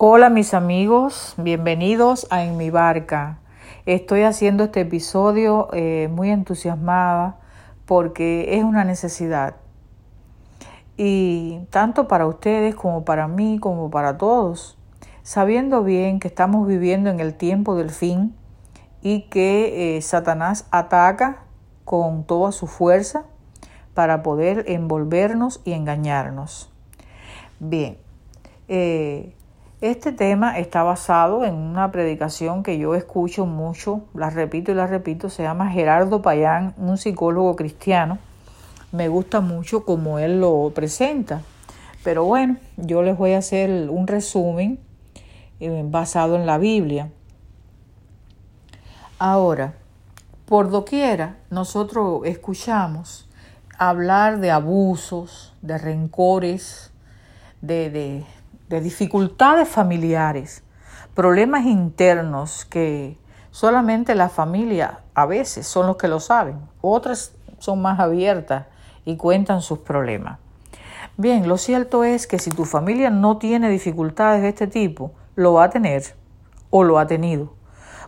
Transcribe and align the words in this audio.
Hola 0.00 0.30
mis 0.30 0.54
amigos, 0.54 1.34
bienvenidos 1.38 2.28
a 2.30 2.44
En 2.44 2.56
mi 2.56 2.70
barca. 2.70 3.40
Estoy 3.84 4.22
haciendo 4.22 4.62
este 4.62 4.82
episodio 4.82 5.70
eh, 5.72 6.08
muy 6.08 6.30
entusiasmada 6.30 7.40
porque 7.84 8.56
es 8.56 8.62
una 8.62 8.84
necesidad. 8.84 9.56
Y 10.96 11.62
tanto 11.70 12.06
para 12.06 12.28
ustedes 12.28 12.76
como 12.76 13.04
para 13.04 13.26
mí, 13.26 13.58
como 13.58 13.90
para 13.90 14.18
todos, 14.18 14.78
sabiendo 15.24 15.82
bien 15.82 16.20
que 16.20 16.28
estamos 16.28 16.68
viviendo 16.68 17.10
en 17.10 17.18
el 17.18 17.34
tiempo 17.34 17.74
del 17.74 17.90
fin 17.90 18.36
y 19.02 19.22
que 19.22 19.96
eh, 19.96 20.02
Satanás 20.02 20.68
ataca 20.70 21.42
con 21.84 22.22
toda 22.22 22.52
su 22.52 22.68
fuerza 22.68 23.24
para 23.94 24.22
poder 24.22 24.62
envolvernos 24.68 25.60
y 25.64 25.72
engañarnos. 25.72 26.70
Bien, 27.58 27.98
eh, 28.68 29.34
este 29.80 30.10
tema 30.10 30.58
está 30.58 30.82
basado 30.82 31.44
en 31.44 31.54
una 31.54 31.92
predicación 31.92 32.64
que 32.64 32.78
yo 32.78 32.96
escucho 32.96 33.46
mucho, 33.46 34.02
la 34.12 34.28
repito 34.28 34.72
y 34.72 34.74
la 34.74 34.88
repito, 34.88 35.30
se 35.30 35.44
llama 35.44 35.70
Gerardo 35.70 36.20
Payán, 36.20 36.74
un 36.78 36.98
psicólogo 36.98 37.54
cristiano. 37.54 38.18
Me 38.90 39.06
gusta 39.06 39.40
mucho 39.40 39.84
como 39.84 40.18
él 40.18 40.40
lo 40.40 40.72
presenta. 40.74 41.42
Pero 42.02 42.24
bueno, 42.24 42.56
yo 42.76 43.02
les 43.02 43.16
voy 43.16 43.34
a 43.34 43.38
hacer 43.38 43.88
un 43.88 44.08
resumen 44.08 44.80
eh, 45.60 45.84
basado 45.84 46.34
en 46.34 46.46
la 46.46 46.58
Biblia. 46.58 47.10
Ahora, 49.20 49.74
por 50.46 50.70
doquiera 50.70 51.36
nosotros 51.50 52.22
escuchamos 52.24 53.28
hablar 53.78 54.40
de 54.40 54.50
abusos, 54.50 55.54
de 55.62 55.78
rencores, 55.78 56.90
de, 57.60 57.90
de 57.90 58.24
dificultades 58.68 59.68
familiares, 59.68 60.62
problemas 61.14 61.64
internos 61.64 62.64
que 62.64 63.18
solamente 63.50 64.14
la 64.14 64.28
familia 64.28 65.00
a 65.14 65.26
veces 65.26 65.66
son 65.66 65.86
los 65.86 65.96
que 65.96 66.08
lo 66.08 66.20
saben, 66.20 66.60
otras 66.80 67.34
son 67.58 67.82
más 67.82 67.98
abiertas 67.98 68.66
y 69.04 69.16
cuentan 69.16 69.62
sus 69.62 69.78
problemas. 69.78 70.38
Bien, 71.16 71.48
lo 71.48 71.58
cierto 71.58 72.04
es 72.04 72.26
que 72.26 72.38
si 72.38 72.50
tu 72.50 72.64
familia 72.64 73.10
no 73.10 73.38
tiene 73.38 73.68
dificultades 73.70 74.42
de 74.42 74.50
este 74.50 74.66
tipo, 74.66 75.12
lo 75.34 75.54
va 75.54 75.64
a 75.64 75.70
tener 75.70 76.14
o 76.70 76.84
lo 76.84 76.98
ha 76.98 77.06
tenido. 77.06 77.54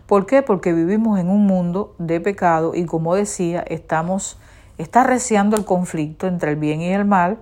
¿Por 0.05 0.25
qué? 0.25 0.41
Porque 0.41 0.71
vivimos 0.71 1.19
en 1.19 1.29
un 1.29 1.45
mundo 1.45 1.95
de 1.97 2.21
pecado 2.21 2.73
y 2.75 2.85
como 2.85 3.15
decía, 3.15 3.61
estamos 3.67 4.37
está 4.77 5.03
reciando 5.03 5.57
el 5.57 5.65
conflicto 5.65 6.27
entre 6.27 6.51
el 6.51 6.55
bien 6.55 6.81
y 6.81 6.93
el 6.93 7.05
mal 7.05 7.39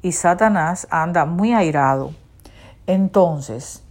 y 0.00 0.12
Satanás 0.12 0.88
anda 0.90 1.26
muy 1.26 1.52
airado 1.52 2.12
entonces, 2.86 3.82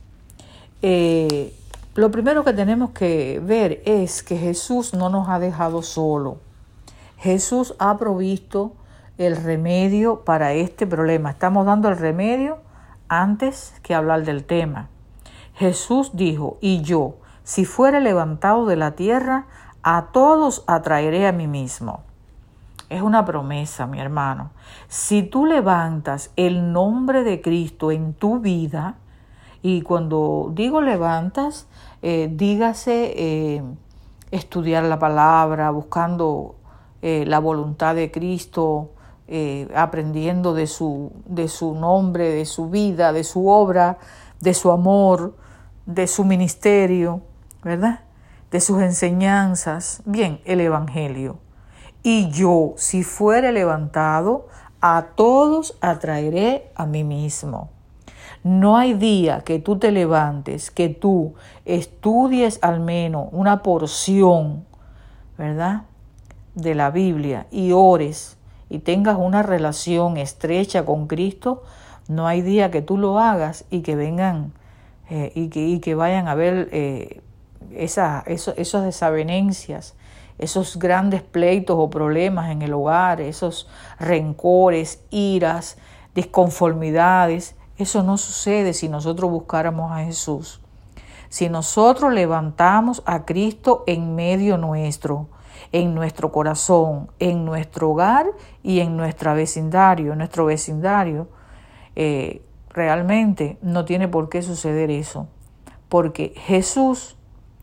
eh, 0.81 1.53
lo 1.95 2.09
primero 2.11 2.43
que 2.43 2.53
tenemos 2.53 2.91
que 2.91 3.41
ver 3.43 3.81
es 3.85 4.23
que 4.23 4.37
Jesús 4.37 4.93
no 4.93 5.09
nos 5.09 5.29
ha 5.29 5.39
dejado 5.39 5.81
solo. 5.81 6.37
Jesús 7.17 7.75
ha 7.79 7.97
provisto 7.97 8.73
el 9.17 9.35
remedio 9.35 10.21
para 10.25 10.53
este 10.53 10.87
problema. 10.87 11.31
Estamos 11.31 11.65
dando 11.65 11.89
el 11.89 11.97
remedio 11.97 12.59
antes 13.07 13.73
que 13.83 13.93
hablar 13.93 14.23
del 14.23 14.45
tema. 14.45 14.89
Jesús 15.53 16.11
dijo, 16.13 16.57
y 16.61 16.81
yo, 16.81 17.15
si 17.43 17.65
fuere 17.65 17.99
levantado 17.99 18.65
de 18.65 18.77
la 18.77 18.91
tierra, 18.91 19.45
a 19.83 20.07
todos 20.11 20.63
atraeré 20.67 21.27
a 21.27 21.31
mí 21.31 21.47
mismo. 21.47 22.03
Es 22.91 23.01
una 23.01 23.23
promesa, 23.23 23.87
mi 23.87 24.01
hermano. 24.01 24.51
Si 24.89 25.23
tú 25.23 25.45
levantas 25.45 26.31
el 26.35 26.73
nombre 26.73 27.23
de 27.23 27.39
Cristo 27.39 27.89
en 27.89 28.13
tu 28.13 28.41
vida, 28.41 28.95
y 29.61 29.81
cuando 29.81 30.51
digo 30.53 30.81
levantas, 30.81 31.69
eh, 32.01 32.29
dígase 32.29 33.13
eh, 33.15 33.63
estudiar 34.31 34.83
la 34.83 34.99
palabra, 34.99 35.71
buscando 35.71 36.55
eh, 37.01 37.23
la 37.25 37.39
voluntad 37.39 37.95
de 37.95 38.11
Cristo, 38.11 38.91
aprendiendo 39.73 40.53
de 40.53 40.67
su, 40.67 41.13
de 41.25 41.47
su 41.47 41.73
nombre, 41.73 42.27
de 42.27 42.45
su 42.45 42.69
vida, 42.69 43.13
de 43.13 43.23
su 43.23 43.47
obra, 43.47 43.99
de 44.41 44.53
su 44.53 44.69
amor, 44.69 45.37
de 45.85 46.07
su 46.07 46.25
ministerio, 46.25 47.21
¿verdad? 47.63 48.01
De 48.51 48.59
sus 48.59 48.81
enseñanzas. 48.81 50.01
Bien, 50.03 50.41
el 50.43 50.59
Evangelio 50.59 51.37
y 52.03 52.29
yo, 52.29 52.73
si 52.77 53.03
fuere 53.03 53.51
levantado, 53.51 54.47
a 54.81 55.07
todos 55.15 55.77
atraeré 55.81 56.71
a 56.75 56.85
mí 56.85 57.03
mismo. 57.03 57.69
No 58.43 58.75
hay 58.77 58.93
día 58.93 59.41
que 59.41 59.59
tú 59.59 59.77
te 59.77 59.91
levantes, 59.91 60.71
que 60.71 60.89
tú 60.89 61.35
estudies 61.65 62.57
al 62.63 62.79
menos 62.79 63.27
una 63.31 63.61
porción, 63.61 64.65
¿verdad? 65.37 65.83
De 66.55 66.73
la 66.73 66.89
Biblia 66.89 67.45
y 67.51 67.71
ores 67.71 68.37
y 68.67 68.79
tengas 68.79 69.17
una 69.19 69.43
relación 69.43 70.17
estrecha 70.17 70.85
con 70.85 71.07
Cristo, 71.07 71.63
no 72.07 72.25
hay 72.25 72.41
día 72.41 72.71
que 72.71 72.81
tú 72.81 72.97
lo 72.97 73.19
hagas 73.19 73.65
y 73.69 73.81
que 73.81 73.95
vengan 73.95 74.53
eh, 75.09 75.31
y, 75.35 75.79
que, 75.79 75.93
vayan 75.93 76.27
a 76.27 76.35
ver 76.35 76.69
eh, 76.71 77.21
esa, 77.75 78.23
esas 78.25 78.83
desavenencias, 78.85 79.93
esos 80.41 80.77
grandes 80.77 81.21
pleitos 81.21 81.77
o 81.79 81.89
problemas 81.89 82.51
en 82.51 82.61
el 82.61 82.73
hogar, 82.73 83.21
esos 83.21 83.69
rencores, 83.99 85.03
iras, 85.11 85.77
disconformidades, 86.15 87.55
eso 87.77 88.03
no 88.03 88.17
sucede 88.17 88.73
si 88.73 88.89
nosotros 88.89 89.31
buscáramos 89.31 89.91
a 89.91 90.03
Jesús. 90.03 90.59
Si 91.29 91.47
nosotros 91.47 92.11
levantamos 92.11 93.03
a 93.05 93.23
Cristo 93.23 93.83
en 93.87 94.15
medio 94.15 94.57
nuestro, 94.57 95.27
en 95.71 95.95
nuestro 95.95 96.31
corazón, 96.31 97.09
en 97.19 97.45
nuestro 97.45 97.91
hogar 97.91 98.25
y 98.63 98.81
en 98.81 98.97
nuestro 98.97 99.33
vecindario, 99.33 100.15
nuestro 100.15 100.45
vecindario, 100.45 101.29
eh, 101.95 102.41
realmente 102.69 103.57
no 103.61 103.85
tiene 103.85 104.07
por 104.07 104.27
qué 104.27 104.41
suceder 104.41 104.91
eso. 104.91 105.27
Porque 105.87 106.33
Jesús 106.35 107.15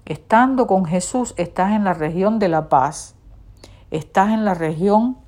Estando 0.09 0.67
con 0.67 0.87
Jesús 0.87 1.35
estás 1.37 1.73
en 1.73 1.85
la 1.85 1.93
región 1.93 2.39
de 2.39 2.49
la 2.49 2.71
paz, 2.71 3.15
estás 3.91 4.31
en 4.31 4.47
la 4.47 4.55
región 4.55 5.19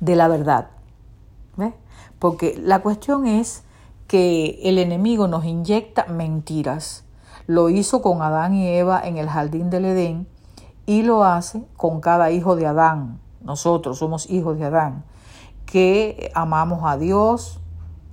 de 0.00 0.16
la 0.16 0.28
verdad. 0.28 0.68
Porque 2.18 2.58
la 2.58 2.80
cuestión 2.80 3.26
es 3.26 3.62
que 4.06 4.60
el 4.62 4.78
enemigo 4.78 5.28
nos 5.28 5.44
inyecta 5.44 6.06
mentiras. 6.06 7.04
Lo 7.46 7.68
hizo 7.68 8.00
con 8.00 8.22
Adán 8.22 8.54
y 8.54 8.66
Eva 8.66 9.02
en 9.04 9.18
el 9.18 9.28
jardín 9.28 9.68
del 9.68 9.84
Edén 9.84 10.26
y 10.86 11.02
lo 11.02 11.24
hace 11.24 11.62
con 11.76 12.00
cada 12.00 12.30
hijo 12.30 12.56
de 12.56 12.66
Adán. 12.66 13.20
Nosotros 13.42 13.98
somos 13.98 14.30
hijos 14.30 14.58
de 14.58 14.64
Adán, 14.64 15.04
que 15.66 16.32
amamos 16.34 16.80
a 16.84 16.96
Dios 16.96 17.60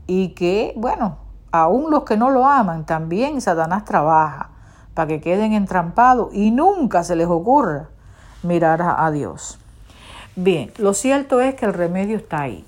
y 0.07 0.29
que, 0.29 0.73
bueno, 0.75 1.19
aún 1.53 1.89
los 1.89 2.03
que 2.03 2.17
no 2.17 2.31
lo 2.31 2.45
aman, 2.45 2.85
también 2.85 3.39
Satanás 3.39 3.85
trabaja 3.85 4.56
para 4.97 5.09
que 5.09 5.21
queden 5.21 5.53
entrampados 5.53 6.33
y 6.33 6.49
nunca 6.49 7.03
se 7.03 7.15
les 7.15 7.27
ocurra 7.27 7.87
mirar 8.41 8.81
a, 8.81 9.11
Dios. 9.11 9.59
Bien, 10.35 10.71
lo 10.79 10.95
cierto 10.95 11.39
es 11.39 11.53
que 11.53 11.67
el 11.67 11.73
remedio 11.75 12.17
está 12.17 12.41
ahí. 12.41 12.65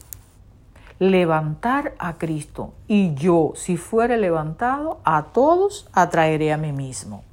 Levantar 0.99 1.95
a 1.97 2.19
Cristo 2.19 2.71
y 2.87 3.15
yo, 3.15 3.53
si 3.55 3.77
fuere 3.77 4.15
levantado, 4.17 4.99
a 5.05 5.23
todos 5.33 5.87
atraeré 5.91 6.53
a 6.53 6.57
mí 6.57 6.71
mismo. 6.71 7.23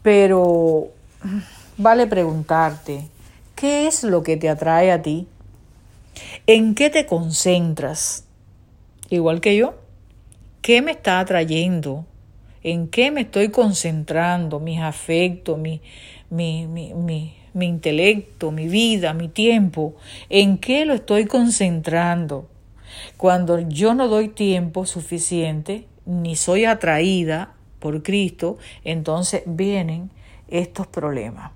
Pero 0.00 0.86
vale 1.76 2.06
preguntarte, 2.06 3.10
¿qué 3.56 3.86
es 3.86 4.04
lo 4.04 4.22
que 4.22 4.38
te 4.38 4.48
atrae 4.48 4.90
a 4.90 5.02
ti? 5.02 5.28
¿En 6.46 6.74
qué 6.74 6.88
te 6.88 7.04
concentras? 7.04 8.24
Igual 9.10 9.42
que 9.42 9.54
yo. 9.54 9.74
¿Qué 10.62 10.80
me 10.80 10.92
está 10.92 11.20
atrayendo? 11.20 12.06
En 12.70 12.88
qué 12.88 13.10
me 13.10 13.22
estoy 13.22 13.48
concentrando, 13.48 14.60
mis 14.60 14.80
afectos, 14.80 15.58
mi, 15.58 15.80
mi, 16.28 16.66
mi, 16.66 16.92
mi, 17.54 17.66
intelecto, 17.66 18.50
mi 18.50 18.68
vida, 18.68 19.14
mi 19.14 19.28
tiempo, 19.28 19.96
en 20.28 20.58
qué 20.58 20.84
lo 20.84 20.92
estoy 20.92 21.24
concentrando. 21.24 22.48
Cuando 23.16 23.58
yo 23.58 23.94
no 23.94 24.08
doy 24.08 24.28
tiempo 24.28 24.84
suficiente, 24.84 25.86
ni 26.04 26.36
soy 26.36 26.66
atraída 26.66 27.54
por 27.78 28.02
Cristo, 28.02 28.58
entonces 28.84 29.42
vienen 29.46 30.10
estos 30.48 30.86
problemas. 30.86 31.52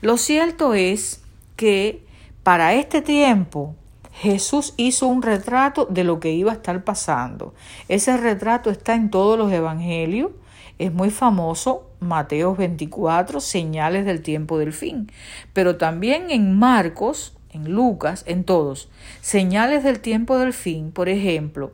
Lo 0.00 0.16
cierto 0.16 0.74
es 0.74 1.22
que 1.56 2.04
para 2.44 2.74
este 2.74 3.02
tiempo 3.02 3.74
Jesús 4.20 4.74
hizo 4.76 5.06
un 5.06 5.22
retrato 5.22 5.86
de 5.86 6.04
lo 6.04 6.20
que 6.20 6.30
iba 6.32 6.52
a 6.52 6.54
estar 6.56 6.84
pasando. 6.84 7.54
Ese 7.88 8.18
retrato 8.18 8.68
está 8.68 8.94
en 8.94 9.08
todos 9.08 9.38
los 9.38 9.50
evangelios. 9.50 10.32
Es 10.78 10.92
muy 10.92 11.08
famoso, 11.08 11.86
Mateo 12.00 12.54
24, 12.54 13.40
señales 13.40 14.04
del 14.04 14.20
tiempo 14.20 14.58
del 14.58 14.74
fin. 14.74 15.10
Pero 15.54 15.78
también 15.78 16.30
en 16.30 16.58
Marcos, 16.58 17.34
en 17.50 17.72
Lucas, 17.72 18.24
en 18.26 18.44
todos, 18.44 18.90
señales 19.22 19.84
del 19.84 20.00
tiempo 20.00 20.36
del 20.36 20.52
fin. 20.52 20.92
Por 20.92 21.08
ejemplo, 21.08 21.72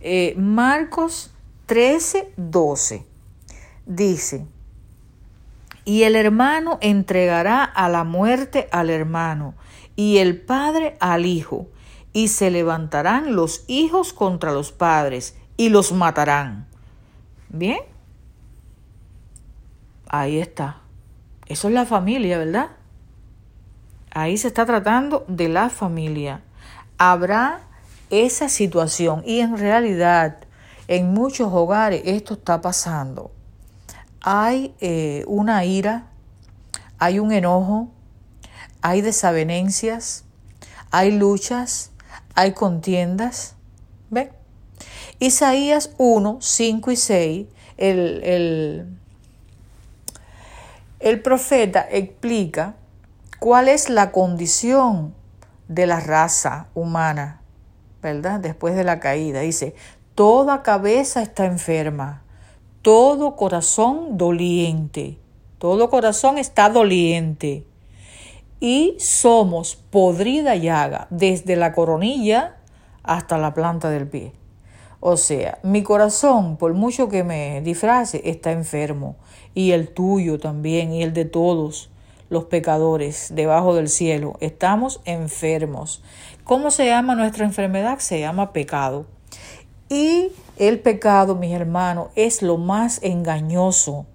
eh, 0.00 0.34
Marcos 0.38 1.34
13, 1.66 2.32
12. 2.38 3.04
Dice, 3.84 4.46
y 5.84 6.04
el 6.04 6.16
hermano 6.16 6.78
entregará 6.80 7.62
a 7.62 7.90
la 7.90 8.04
muerte 8.04 8.68
al 8.72 8.88
hermano, 8.88 9.54
y 9.96 10.16
el 10.16 10.40
padre 10.40 10.96
al 10.98 11.26
hijo, 11.26 11.68
y 12.14 12.28
se 12.28 12.50
levantarán 12.50 13.36
los 13.36 13.64
hijos 13.66 14.14
contra 14.14 14.52
los 14.52 14.72
padres, 14.72 15.36
y 15.56 15.68
los 15.68 15.92
matarán. 15.92 16.66
¿Bien? 17.48 17.80
Ahí 20.08 20.38
está. 20.38 20.78
Eso 21.46 21.68
es 21.68 21.74
la 21.74 21.84
familia, 21.84 22.38
¿verdad? 22.38 22.70
Ahí 24.10 24.38
se 24.38 24.48
está 24.48 24.64
tratando 24.64 25.24
de 25.28 25.48
la 25.48 25.70
familia. 25.70 26.42
Habrá 26.98 27.62
esa 28.10 28.48
situación 28.48 29.22
y 29.26 29.40
en 29.40 29.58
realidad 29.58 30.38
en 30.86 31.12
muchos 31.12 31.52
hogares 31.52 32.02
esto 32.04 32.34
está 32.34 32.60
pasando. 32.60 33.32
Hay 34.20 34.74
eh, 34.80 35.24
una 35.26 35.64
ira, 35.64 36.06
hay 36.98 37.18
un 37.18 37.32
enojo, 37.32 37.88
hay 38.82 39.00
desavenencias, 39.00 40.24
hay 40.90 41.10
luchas, 41.10 41.90
hay 42.34 42.52
contiendas. 42.52 43.54
¿Ven? 44.10 44.30
Isaías 45.18 45.90
1, 45.98 46.38
5 46.40 46.90
y 46.90 46.96
6, 46.96 47.46
el, 47.76 48.24
el, 48.24 48.86
el 51.00 51.22
profeta 51.22 51.86
explica 51.90 52.74
cuál 53.38 53.68
es 53.68 53.90
la 53.90 54.10
condición 54.10 55.14
de 55.68 55.86
la 55.86 56.00
raza 56.00 56.68
humana, 56.74 57.40
¿verdad? 58.02 58.40
Después 58.40 58.76
de 58.76 58.84
la 58.84 59.00
caída. 59.00 59.40
Dice, 59.40 59.74
toda 60.14 60.62
cabeza 60.62 61.22
está 61.22 61.46
enferma, 61.46 62.22
todo 62.82 63.36
corazón 63.36 64.18
doliente, 64.18 65.18
todo 65.58 65.90
corazón 65.90 66.38
está 66.38 66.68
doliente. 66.68 67.64
Y 68.64 68.96
somos 68.98 69.76
podrida 69.76 70.56
llaga 70.56 71.06
desde 71.10 71.54
la 71.54 71.74
coronilla 71.74 72.56
hasta 73.02 73.36
la 73.36 73.52
planta 73.52 73.90
del 73.90 74.08
pie. 74.08 74.32
O 75.00 75.18
sea, 75.18 75.58
mi 75.62 75.82
corazón, 75.82 76.56
por 76.56 76.72
mucho 76.72 77.10
que 77.10 77.24
me 77.24 77.60
disfrace, 77.60 78.22
está 78.24 78.52
enfermo. 78.52 79.16
Y 79.52 79.72
el 79.72 79.92
tuyo 79.92 80.40
también, 80.40 80.94
y 80.94 81.02
el 81.02 81.12
de 81.12 81.26
todos 81.26 81.90
los 82.30 82.46
pecadores 82.46 83.34
debajo 83.34 83.74
del 83.74 83.90
cielo. 83.90 84.38
Estamos 84.40 85.02
enfermos. 85.04 86.02
¿Cómo 86.44 86.70
se 86.70 86.86
llama 86.86 87.14
nuestra 87.14 87.44
enfermedad? 87.44 87.98
Se 87.98 88.18
llama 88.18 88.54
pecado. 88.54 89.04
Y 89.90 90.30
el 90.56 90.80
pecado, 90.80 91.34
mis 91.34 91.52
hermanos, 91.52 92.08
es 92.14 92.40
lo 92.40 92.56
más 92.56 92.98
engañoso 93.02 94.06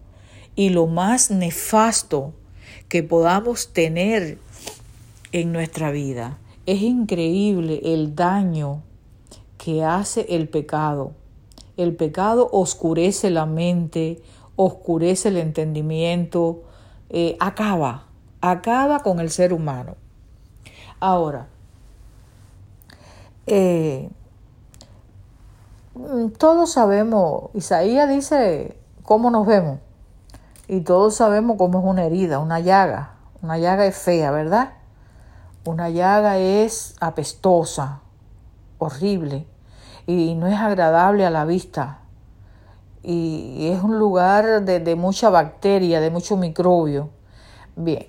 y 0.55 0.69
lo 0.69 0.87
más 0.87 1.29
nefasto 1.29 2.33
que 2.89 3.03
podamos 3.03 3.71
tener 3.71 4.39
en 5.31 5.51
nuestra 5.51 5.91
vida. 5.91 6.38
Es 6.65 6.81
increíble 6.81 7.81
el 7.83 8.15
daño 8.15 8.81
que 9.57 9.86
hace 9.86 10.25
el 10.30 10.50
pecado. 10.50 11.12
El 11.77 11.95
pecado 11.95 12.50
oscurece 12.51 13.30
la 13.30 13.45
mente, 13.45 14.21
oscurece 14.56 15.30
el 15.30 15.38
entendimiento, 15.38 16.63
eh, 17.09 17.38
acaba, 17.39 18.07
acaba 18.41 19.00
con 19.01 19.19
el 19.19 19.30
ser 19.30 19.53
humano. 19.53 19.95
Ahora, 21.00 21.47
eh, 23.45 24.09
todos 26.38 26.71
sabemos, 26.71 27.51
Isaías 27.53 28.09
dice 28.09 28.75
cómo 29.03 29.30
nos 29.31 29.45
vemos 29.45 29.80
y 30.69 30.81
todos 30.81 31.16
sabemos 31.16 31.57
cómo 31.57 31.80
es 31.80 31.86
una 31.86 32.06
herida, 32.06 32.38
una 32.38 32.60
llaga. 32.60 33.16
Una 33.42 33.57
llaga 33.57 33.88
es 33.88 33.98
fea, 33.98 34.30
¿verdad? 34.30 34.74
Una 35.66 35.89
llaga 35.89 36.38
es 36.38 36.95
apestosa, 37.00 38.01
horrible 38.77 39.48
y 40.06 40.36
no 40.36 40.45
es 40.45 40.60
agradable 40.60 41.25
a 41.25 41.31
la 41.31 41.45
vista. 41.45 42.01
Y 43.01 43.71
es 43.71 43.81
un 43.81 43.98
lugar 43.98 44.63
de, 44.63 44.80
de 44.80 44.95
mucha 44.95 45.31
bacteria, 45.31 46.01
de 46.01 46.12
mucho 46.12 46.38
microbio. 46.38 47.10
Bien, 47.75 48.06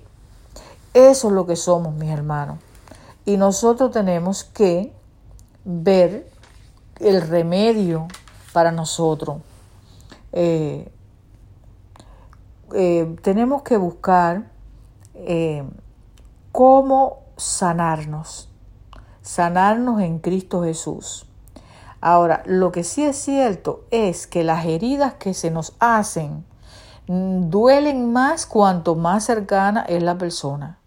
eso 0.93 1.29
es 1.29 1.33
lo 1.33 1.47
que 1.47 1.55
somos, 1.55 1.95
mis 1.95 2.11
hermanos. 2.11 2.59
Y 3.25 3.37
nosotros 3.37 3.89
tenemos 3.89 4.43
que 4.43 4.93
ver 5.65 6.29
el 6.99 7.21
remedio 7.21 8.07
para 8.53 8.71
nosotros. 8.71 9.37
Eh, 10.31 10.91
eh, 12.73 13.15
tenemos 13.21 13.63
que 13.63 13.77
buscar 13.77 14.49
eh, 15.15 15.63
cómo 16.51 17.19
sanarnos, 17.37 18.49
sanarnos 19.21 20.01
en 20.01 20.19
Cristo 20.19 20.63
Jesús. 20.63 21.27
Ahora, 22.01 22.41
lo 22.45 22.71
que 22.71 22.83
sí 22.83 23.03
es 23.03 23.15
cierto 23.15 23.85
es 23.91 24.25
que 24.25 24.43
las 24.43 24.65
heridas 24.65 25.13
que 25.15 25.33
se 25.33 25.51
nos 25.51 25.75
hacen 25.79 26.45
mm, 27.07 27.49
duelen 27.49 28.11
más 28.11 28.45
cuanto 28.45 28.95
más 28.95 29.25
cercana 29.25 29.81
es 29.87 30.01
la 30.01 30.17
persona. 30.17 30.79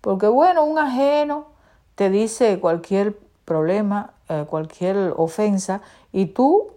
Porque 0.00 0.28
bueno, 0.28 0.64
un 0.64 0.78
ajeno 0.78 1.48
te 1.94 2.10
dice 2.10 2.58
cualquier 2.60 3.18
problema, 3.44 4.14
eh, 4.28 4.44
cualquier 4.48 5.14
ofensa 5.16 5.82
y 6.12 6.26
tú 6.26 6.75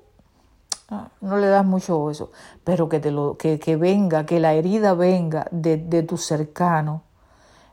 no 1.21 1.37
le 1.37 1.47
das 1.47 1.65
mucho 1.65 2.09
eso, 2.09 2.31
pero 2.63 2.89
que, 2.89 2.99
te 2.99 3.11
lo, 3.11 3.37
que, 3.37 3.59
que 3.59 3.75
venga, 3.75 4.25
que 4.25 4.39
la 4.39 4.53
herida 4.53 4.93
venga 4.93 5.47
de, 5.51 5.77
de 5.77 6.03
tu 6.03 6.17
cercano, 6.17 7.03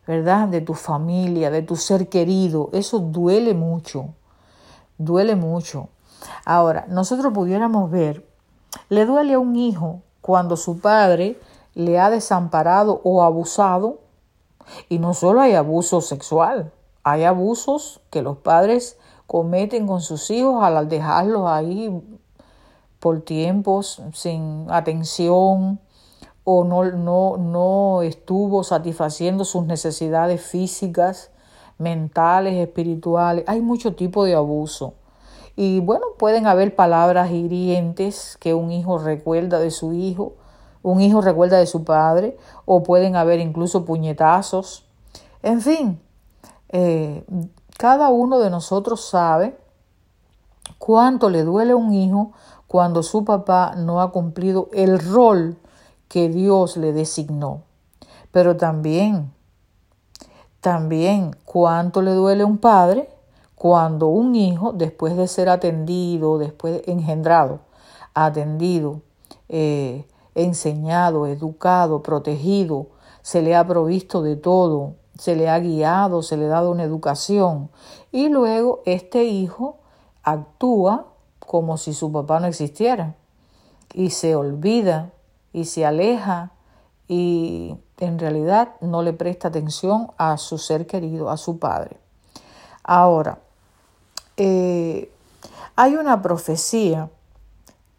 ¿verdad? 0.06 0.48
De 0.48 0.60
tu 0.60 0.74
familia, 0.74 1.50
de 1.50 1.62
tu 1.62 1.76
ser 1.76 2.08
querido, 2.08 2.68
eso 2.72 2.98
duele 2.98 3.54
mucho, 3.54 4.14
duele 4.98 5.34
mucho. 5.34 5.88
Ahora, 6.44 6.86
nosotros 6.88 7.32
pudiéramos 7.32 7.90
ver, 7.90 8.26
le 8.88 9.06
duele 9.06 9.34
a 9.34 9.38
un 9.38 9.56
hijo 9.56 10.02
cuando 10.20 10.56
su 10.56 10.80
padre 10.80 11.40
le 11.74 11.98
ha 11.98 12.10
desamparado 12.10 13.00
o 13.04 13.22
abusado, 13.22 14.00
y 14.88 14.98
no 14.98 15.14
solo 15.14 15.40
hay 15.40 15.54
abuso 15.54 16.00
sexual, 16.00 16.72
hay 17.02 17.24
abusos 17.24 18.00
que 18.10 18.22
los 18.22 18.38
padres 18.38 18.98
cometen 19.26 19.86
con 19.86 20.00
sus 20.00 20.30
hijos 20.30 20.62
al 20.62 20.88
dejarlos 20.88 21.48
ahí 21.48 22.02
por 23.00 23.20
tiempos 23.22 24.02
sin 24.12 24.66
atención 24.70 25.80
o 26.44 26.64
no, 26.64 26.84
no, 26.84 27.36
no 27.36 28.02
estuvo 28.02 28.62
satisfaciendo 28.62 29.44
sus 29.44 29.66
necesidades 29.66 30.40
físicas, 30.40 31.30
mentales, 31.78 32.54
espirituales. 32.54 33.44
Hay 33.46 33.60
mucho 33.60 33.94
tipo 33.94 34.24
de 34.24 34.34
abuso. 34.34 34.94
Y 35.56 35.80
bueno, 35.80 36.06
pueden 36.18 36.46
haber 36.46 36.76
palabras 36.76 37.30
hirientes 37.30 38.36
que 38.38 38.54
un 38.54 38.70
hijo 38.70 38.98
recuerda 38.98 39.58
de 39.58 39.70
su 39.70 39.92
hijo, 39.92 40.34
un 40.82 41.00
hijo 41.00 41.20
recuerda 41.20 41.58
de 41.58 41.66
su 41.66 41.82
padre, 41.82 42.36
o 42.64 42.82
pueden 42.82 43.16
haber 43.16 43.40
incluso 43.40 43.84
puñetazos. 43.84 44.86
En 45.42 45.60
fin, 45.60 46.00
eh, 46.68 47.24
cada 47.78 48.10
uno 48.10 48.38
de 48.38 48.50
nosotros 48.50 49.08
sabe 49.08 49.58
cuánto 50.78 51.30
le 51.30 51.42
duele 51.42 51.72
a 51.72 51.76
un 51.76 51.92
hijo 51.94 52.32
cuando 52.66 53.02
su 53.02 53.24
papá 53.24 53.74
no 53.76 54.00
ha 54.00 54.12
cumplido 54.12 54.68
el 54.72 54.98
rol 54.98 55.56
que 56.08 56.28
Dios 56.28 56.76
le 56.76 56.92
designó. 56.92 57.62
Pero 58.32 58.56
también, 58.56 59.32
también 60.60 61.36
cuánto 61.44 62.02
le 62.02 62.12
duele 62.12 62.42
a 62.42 62.46
un 62.46 62.58
padre 62.58 63.08
cuando 63.54 64.08
un 64.08 64.34
hijo, 64.34 64.72
después 64.72 65.16
de 65.16 65.28
ser 65.28 65.48
atendido, 65.48 66.38
después 66.38 66.74
de 66.74 66.92
engendrado, 66.92 67.60
atendido, 68.14 69.00
eh, 69.48 70.06
enseñado, 70.34 71.26
educado, 71.26 72.02
protegido, 72.02 72.88
se 73.22 73.42
le 73.42 73.56
ha 73.56 73.66
provisto 73.66 74.22
de 74.22 74.36
todo, 74.36 74.94
se 75.18 75.34
le 75.34 75.48
ha 75.48 75.58
guiado, 75.58 76.22
se 76.22 76.36
le 76.36 76.46
ha 76.46 76.48
dado 76.48 76.70
una 76.70 76.84
educación 76.84 77.70
y 78.12 78.28
luego 78.28 78.82
este 78.84 79.24
hijo 79.24 79.78
actúa 80.22 81.06
como 81.46 81.78
si 81.78 81.94
su 81.94 82.12
papá 82.12 82.40
no 82.40 82.46
existiera 82.46 83.14
y 83.94 84.10
se 84.10 84.34
olvida 84.34 85.12
y 85.52 85.64
se 85.64 85.86
aleja 85.86 86.52
y 87.08 87.76
en 87.98 88.18
realidad 88.18 88.74
no 88.80 89.02
le 89.02 89.12
presta 89.12 89.48
atención 89.48 90.08
a 90.18 90.36
su 90.38 90.58
ser 90.58 90.86
querido, 90.86 91.30
a 91.30 91.36
su 91.36 91.58
padre. 91.58 91.96
Ahora, 92.82 93.38
eh, 94.36 95.10
hay 95.76 95.94
una 95.94 96.20
profecía 96.20 97.10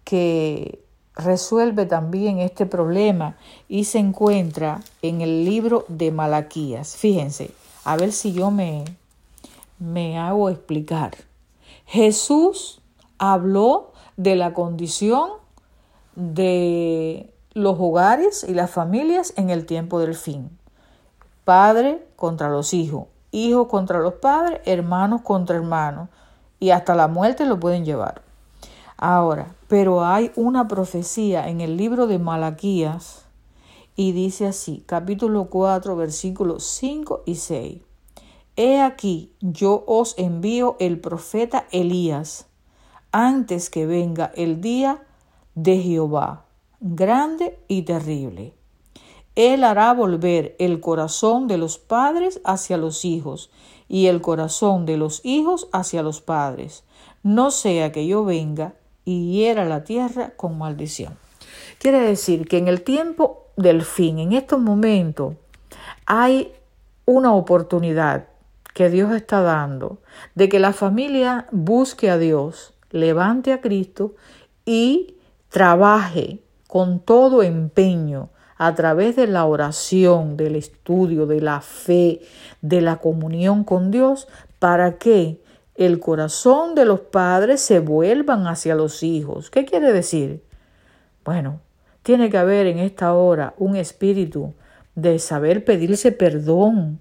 que 0.04 0.84
resuelve 1.16 1.86
también 1.86 2.40
este 2.40 2.66
problema 2.66 3.38
y 3.68 3.86
se 3.86 4.00
encuentra 4.00 4.82
en 5.02 5.22
el 5.22 5.46
libro 5.46 5.86
de 5.88 6.12
Malaquías. 6.12 6.96
Fíjense, 6.96 7.52
a 7.84 7.98
ver 7.98 8.12
si 8.12 8.34
yo 8.34 8.52
me, 8.52 8.86
me 9.80 10.20
hago 10.20 10.50
explicar. 10.50 11.16
Jesús 11.86 12.82
habló 13.18 13.92
de 14.16 14.36
la 14.36 14.54
condición 14.54 15.30
de 16.16 17.34
los 17.54 17.78
hogares 17.80 18.46
y 18.48 18.54
las 18.54 18.72
familias 18.72 19.34
en 19.36 19.50
el 19.50 19.66
tiempo 19.66 20.00
del 20.00 20.16
fin. 20.16 20.50
Padre 21.44 22.06
contra 22.16 22.50
los 22.50 22.74
hijos, 22.74 23.06
hijos 23.32 23.68
contra 23.68 24.00
los 24.00 24.16
padres, 24.16 24.62
hermanos 24.66 25.22
contra 25.22 25.56
hermanos, 25.56 26.10
y 26.60 26.72
hasta 26.72 26.96
la 26.96 27.08
muerte 27.08 27.46
lo 27.46 27.60
pueden 27.60 27.86
llevar. 27.86 28.22
Ahora, 28.98 29.56
pero 29.68 30.04
hay 30.04 30.32
una 30.36 30.68
profecía 30.68 31.50
en 31.50 31.62
el 31.62 31.78
libro 31.78 32.08
de 32.08 32.18
Malaquías 32.18 33.26
y 33.96 34.12
dice 34.12 34.48
así, 34.48 34.84
capítulo 34.88 35.46
4, 35.46 35.96
versículos 35.96 36.64
5 36.64 37.24
y 37.26 37.36
6. 37.36 37.82
He 38.56 38.82
aquí, 38.82 39.32
yo 39.40 39.84
os 39.86 40.18
envío 40.18 40.78
el 40.80 41.00
profeta 41.00 41.68
Elías, 41.72 42.47
antes 43.18 43.72
que 43.72 43.88
venga 43.88 44.32
el 44.36 44.62
día 44.62 45.02
de 45.56 45.80
Jehová, 45.80 46.46
grande 46.80 47.58
y 47.68 47.82
terrible. 47.82 48.54
Él 49.34 49.64
hará 49.64 49.92
volver 49.96 50.56
el 50.60 50.80
corazón 50.80 51.48
de 51.48 51.58
los 51.58 51.80
padres 51.80 52.40
hacia 52.44 52.78
los 52.78 53.06
hijos 53.06 53.50
y 53.90 54.06
el 54.06 54.22
corazón 54.22 54.86
de 54.86 54.98
los 54.98 55.22
hijos 55.26 55.68
hacia 55.74 56.04
los 56.04 56.22
padres, 56.22 56.84
no 57.24 57.50
sea 57.50 57.92
que 57.92 58.06
yo 58.06 58.24
venga 58.24 58.76
y 59.04 59.32
hiera 59.32 59.66
la 59.66 59.84
tierra 59.84 60.34
con 60.38 60.60
maldición. 60.60 61.18
Quiere 61.80 62.02
decir 62.02 62.48
que 62.48 62.60
en 62.60 62.68
el 62.68 62.84
tiempo 62.84 63.48
del 63.56 63.82
fin, 63.82 64.20
en 64.20 64.34
estos 64.34 64.60
momentos, 64.60 65.34
hay 66.06 66.54
una 67.06 67.34
oportunidad 67.34 68.28
que 68.76 68.92
Dios 68.92 69.12
está 69.16 69.42
dando 69.42 69.98
de 70.36 70.50
que 70.50 70.60
la 70.60 70.72
familia 70.72 71.48
busque 71.52 72.12
a 72.12 72.20
Dios, 72.20 72.76
levante 72.92 73.54
a 73.54 73.62
Cristo 73.62 74.16
y 74.66 75.16
trabaje 75.50 76.40
con 76.68 77.00
todo 77.00 77.44
empeño 77.44 78.30
a 78.58 78.74
través 78.76 79.16
de 79.16 79.28
la 79.28 79.46
oración, 79.46 80.36
del 80.36 80.56
estudio, 80.56 81.26
de 81.28 81.42
la 81.42 81.62
fe, 81.62 82.22
de 82.62 82.82
la 82.82 82.98
comunión 82.98 83.64
con 83.64 83.92
Dios, 83.92 84.28
para 84.60 84.98
que 84.98 85.42
el 85.76 86.00
corazón 86.00 86.74
de 86.74 86.86
los 86.86 87.02
padres 87.02 87.62
se 87.62 87.80
vuelvan 87.80 88.48
hacia 88.48 88.74
los 88.74 89.04
hijos. 89.04 89.52
¿Qué 89.52 89.66
quiere 89.66 89.94
decir? 89.94 90.44
Bueno, 91.24 91.62
tiene 92.02 92.30
que 92.30 92.38
haber 92.38 92.66
en 92.66 92.80
esta 92.80 93.14
hora 93.14 93.54
un 93.58 93.76
espíritu 93.76 94.56
de 94.96 95.20
saber 95.20 95.64
pedirse 95.64 96.12
perdón 96.12 97.00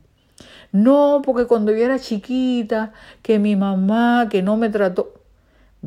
no, 0.73 1.23
porque 1.25 1.47
cuando 1.47 1.73
yo 1.73 1.79
era 1.79 1.99
chiquita, 1.99 2.93
que 3.23 3.39
mi 3.39 3.57
mamá, 3.57 4.29
que 4.31 4.43
no 4.43 4.57
me 4.57 4.69
trató. 4.69 5.15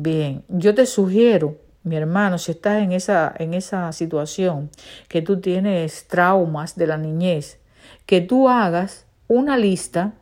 Bien, 0.02 0.44
yo 0.48 0.74
te 0.74 0.86
sugiero, 0.86 1.58
mi 1.82 1.94
hermano, 1.94 2.38
si 2.38 2.52
estás 2.52 2.82
en 2.82 2.92
esa, 2.92 3.34
en 3.38 3.52
esa 3.52 3.92
situación, 3.92 4.70
que 5.08 5.20
tú 5.20 5.42
tienes 5.42 6.08
traumas 6.08 6.74
de 6.74 6.86
la 6.86 6.96
niñez, 6.96 7.58
que 8.06 8.22
tú 8.22 8.48
hagas 8.48 9.04
una 9.28 9.58
lista 9.58 10.14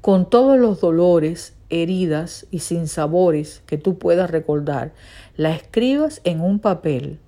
con 0.00 0.30
todos 0.30 0.58
los 0.58 0.80
dolores, 0.80 1.58
heridas 1.68 2.46
y 2.50 2.60
sinsabores 2.60 3.62
que 3.66 3.76
tú 3.76 3.98
puedas 3.98 4.30
recordar. 4.30 4.94
La 5.36 5.54
escribas 5.54 6.22
en 6.24 6.40
un 6.40 6.58
papel, 6.58 7.18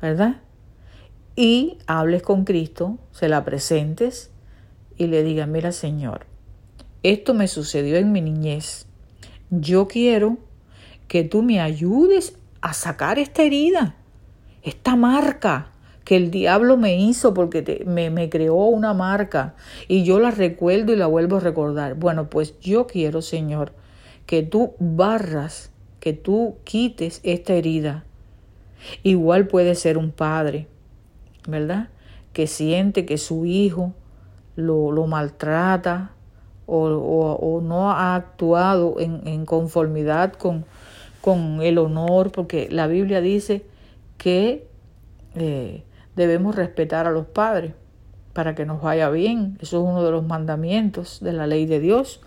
¿verdad? 0.00 0.40
Y 1.36 1.78
hables 1.86 2.22
con 2.22 2.44
Cristo, 2.44 2.98
se 3.12 3.28
la 3.28 3.44
presentes 3.44 4.32
y 4.96 5.06
le 5.06 5.22
diga, 5.22 5.46
mira 5.46 5.70
Señor, 5.70 6.26
esto 7.04 7.32
me 7.32 7.46
sucedió 7.46 7.96
en 7.96 8.10
mi 8.10 8.22
niñez. 8.22 8.88
Yo 9.54 9.86
quiero 9.86 10.38
que 11.08 11.24
tú 11.24 11.42
me 11.42 11.60
ayudes 11.60 12.38
a 12.62 12.72
sacar 12.72 13.18
esta 13.18 13.42
herida, 13.42 13.96
esta 14.62 14.96
marca 14.96 15.72
que 16.04 16.16
el 16.16 16.30
diablo 16.30 16.78
me 16.78 16.96
hizo 16.96 17.34
porque 17.34 17.84
me, 17.86 18.30
creó 18.30 18.54
una 18.54 18.94
marca 18.94 19.54
y 19.88 20.04
yo 20.04 20.18
la 20.20 20.30
recuerdo 20.30 20.94
y 20.94 20.96
la 20.96 21.06
vuelvo 21.06 21.36
a 21.36 21.40
recordar. 21.40 21.96
Bueno, 21.96 22.30
pues 22.30 22.58
yo 22.60 22.86
quiero, 22.86 23.20
Señor, 23.20 23.74
que 24.24 24.42
tú 24.42 24.72
barras, 24.78 25.70
que 26.00 26.14
tú 26.14 26.56
quites 26.64 27.20
esta 27.22 27.52
herida. 27.52 28.04
Igual 29.02 29.48
puede 29.48 29.74
ser 29.74 29.98
un 29.98 30.12
padre, 30.12 30.66
¿verdad? 31.46 31.90
Que 32.32 32.46
siente 32.46 33.04
que 33.04 33.18
su 33.18 33.44
hijo 33.44 33.92
lo, 34.56 35.06
maltrata 35.06 36.12
o, 36.74 37.60
no 37.62 37.90
ha 37.90 38.14
actuado 38.14 38.96
en, 38.98 39.44
conformidad 39.46 40.32
con, 40.32 40.64
con, 41.20 41.60
el 41.62 41.78
honor, 41.78 42.32
porque 42.32 42.68
la 42.70 42.86
Biblia 42.86 43.20
dice 43.20 43.64
que 44.18 44.66
eh, 45.34 45.84
debemos 46.16 46.54
respetar 46.54 47.06
a 47.06 47.10
los 47.10 47.26
padres 47.26 47.74
para 48.32 48.54
que 48.54 48.64
nos 48.64 48.80
vaya 48.80 49.10
bien. 49.10 49.58
Eso 49.60 49.78
es 49.82 49.88
uno 49.90 50.02
de 50.02 50.10
los 50.10 50.24
mandamientos 50.24 51.20
de 51.20 51.32
la 51.32 51.46
ley 51.46 51.66
de 51.66 51.80
Dios. 51.80 52.20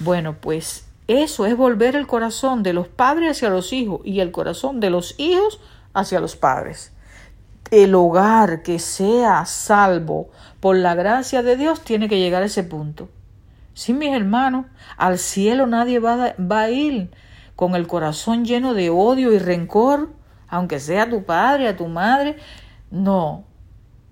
Bueno, 0.00 0.36
pues 0.40 0.88
eso 1.06 1.46
es 1.46 1.56
volver 1.56 1.94
el 1.94 2.06
corazón 2.06 2.62
de 2.62 2.72
los 2.72 2.88
padres 2.88 3.36
hacia 3.36 3.50
los 3.50 3.72
hijos 3.72 4.00
y 4.04 4.20
el 4.20 4.32
corazón 4.32 4.80
de 4.80 4.90
los 4.90 5.14
hijos 5.18 5.60
hacia 5.94 6.20
los 6.20 6.34
padres 6.34 6.92
el 7.70 7.94
hogar 7.94 8.62
que 8.62 8.78
sea 8.78 9.44
salvo 9.44 10.30
por 10.60 10.76
la 10.76 10.94
gracia 10.94 11.42
de 11.42 11.56
Dios 11.56 11.80
tiene 11.82 12.08
que 12.08 12.18
llegar 12.18 12.42
a 12.42 12.46
ese 12.46 12.64
punto. 12.64 13.08
Sí, 13.76 13.92
mis 13.92 14.14
hermanos, 14.14 14.64
al 14.96 15.18
cielo 15.18 15.66
nadie 15.66 15.98
va, 15.98 16.34
va 16.40 16.60
a 16.62 16.70
ir 16.70 17.10
con 17.56 17.74
el 17.74 17.86
corazón 17.86 18.46
lleno 18.46 18.72
de 18.72 18.88
odio 18.88 19.34
y 19.34 19.38
rencor, 19.38 20.08
aunque 20.48 20.80
sea 20.80 21.10
tu 21.10 21.24
padre, 21.24 21.68
a 21.68 21.76
tu 21.76 21.86
madre. 21.86 22.36
No, 22.90 23.44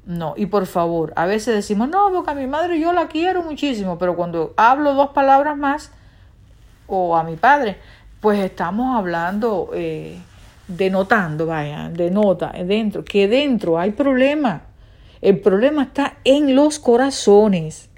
no. 0.05 0.35
Y 0.37 0.45
por 0.45 0.67
favor, 0.67 1.15
a 1.17 1.25
veces 1.25 1.55
decimos, 1.55 1.89
no, 1.89 2.13
porque 2.13 2.33
a 2.33 2.35
mi 2.35 2.47
madre 2.47 2.79
yo 2.79 2.93
la 2.93 3.09
quiero 3.09 3.43
muchísimo, 3.43 3.97
pero 3.97 4.17
cuando 4.17 4.53
hablo 4.59 4.93
dos 4.93 5.13
palabras 5.13 5.57
más, 5.57 5.91
o 6.87 7.17
a 7.17 7.25
mi 7.25 7.37
padre, 7.37 7.79
pues 8.21 8.41
estamos 8.41 8.95
hablando 8.95 9.71
eh, 9.73 10.19
denotando, 10.69 11.47
vaya, 11.47 11.89
denota 11.89 12.53
dentro, 12.67 13.03
que 13.03 13.29
dentro 13.29 13.79
hay 13.79 13.93
problema. 13.93 14.65
El 15.23 15.41
problema 15.41 15.85
está 15.85 16.19
en 16.23 16.55
los 16.55 16.79
corazones. 16.79 17.89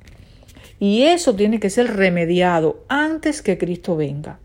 Y 0.78 1.04
eso 1.04 1.34
tiene 1.34 1.60
que 1.60 1.70
ser 1.70 1.96
remediado 1.96 2.84
antes 2.88 3.42
que 3.42 3.58
Cristo 3.58 3.96
venga. 3.96 4.38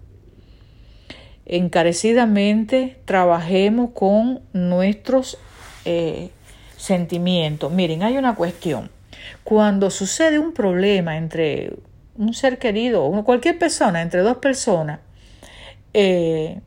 Encarecidamente 1.45 2.97
trabajemos 3.05 3.91
con 3.91 4.41
nuestros 4.53 5.37
eh, 5.85 6.29
sentimientos. 6.77 7.71
Miren, 7.71 8.03
hay 8.03 8.17
una 8.17 8.35
cuestión. 8.35 8.89
Cuando 9.43 9.89
sucede 9.89 10.39
un 10.39 10.53
problema 10.53 11.17
entre 11.17 11.73
un 12.15 12.33
ser 12.33 12.59
querido 12.59 13.03
o 13.03 13.23
cualquier 13.23 13.57
persona, 13.59 14.01
entre 14.01 14.21
dos 14.21 14.37
personas, 14.37 14.99
eh, 15.93 16.61